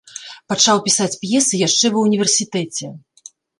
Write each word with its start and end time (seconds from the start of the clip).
Пачаў 0.53 0.81
пісаць 0.87 1.09
п'есы 1.25 1.61
яшчэ 1.67 1.93
ва 1.93 1.99
ўніверсітэце. 2.07 2.93